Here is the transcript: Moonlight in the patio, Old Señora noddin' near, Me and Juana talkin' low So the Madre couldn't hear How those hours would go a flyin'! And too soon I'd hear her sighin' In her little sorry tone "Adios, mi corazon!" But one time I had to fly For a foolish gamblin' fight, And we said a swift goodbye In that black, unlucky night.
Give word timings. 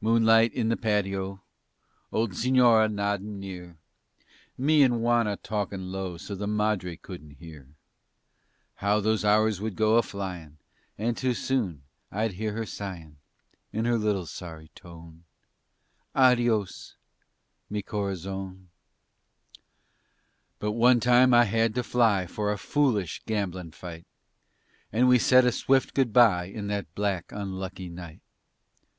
Moonlight 0.00 0.50
in 0.54 0.70
the 0.70 0.78
patio, 0.78 1.42
Old 2.10 2.30
Señora 2.30 2.90
noddin' 2.90 3.38
near, 3.38 3.76
Me 4.56 4.82
and 4.82 5.02
Juana 5.02 5.36
talkin' 5.36 5.92
low 5.92 6.16
So 6.16 6.34
the 6.34 6.46
Madre 6.46 6.96
couldn't 6.96 7.32
hear 7.32 7.68
How 8.76 8.98
those 8.98 9.26
hours 9.26 9.60
would 9.60 9.76
go 9.76 9.98
a 9.98 10.02
flyin'! 10.02 10.56
And 10.96 11.18
too 11.18 11.34
soon 11.34 11.82
I'd 12.10 12.32
hear 12.32 12.54
her 12.54 12.64
sighin' 12.64 13.18
In 13.74 13.84
her 13.84 13.98
little 13.98 14.24
sorry 14.24 14.70
tone 14.74 15.24
"Adios, 16.14 16.96
mi 17.68 17.82
corazon!" 17.82 18.70
But 20.60 20.72
one 20.72 20.98
time 20.98 21.34
I 21.34 21.44
had 21.44 21.74
to 21.74 21.82
fly 21.82 22.24
For 22.26 22.50
a 22.50 22.56
foolish 22.56 23.20
gamblin' 23.26 23.72
fight, 23.72 24.06
And 24.90 25.08
we 25.08 25.18
said 25.18 25.44
a 25.44 25.52
swift 25.52 25.92
goodbye 25.92 26.46
In 26.46 26.68
that 26.68 26.94
black, 26.94 27.32
unlucky 27.32 27.90
night. 27.90 28.22